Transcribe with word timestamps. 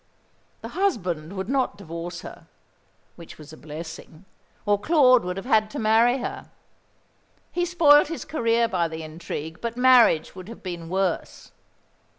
The 0.61 0.69
husband 0.69 1.33
would 1.33 1.47
not 1.47 1.77
divorce 1.77 2.21
her 2.21 2.47
which 3.17 3.37
was 3.37 3.53
a 3.53 3.55
blessing 3.55 4.25
or 4.65 4.79
Claude 4.79 5.23
would 5.23 5.37
have 5.37 5.45
had 5.45 5.69
to 5.69 5.77
marry 5.77 6.17
her. 6.17 6.49
He 7.51 7.65
spoilt 7.65 8.07
his 8.07 8.25
career 8.25 8.67
by 8.67 8.87
the 8.87 9.03
intrigue; 9.03 9.61
but 9.61 9.77
marriage 9.77 10.33
would 10.33 10.47
have 10.49 10.63
been 10.63 10.89
worse." 10.89 11.51